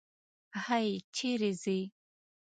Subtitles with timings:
[0.65, 0.89] هی!
[1.15, 1.79] چېرې ځې؟